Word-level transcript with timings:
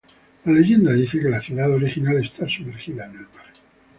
La 0.45 0.53
leyenda 0.53 0.93
dice 0.93 1.19
que 1.19 1.29
la 1.29 1.39
ciudad 1.39 1.69
original 1.69 2.17
está 2.23 2.49
sumergida 2.49 3.05
en 3.05 3.11
el 3.11 3.19
mar. 3.19 3.53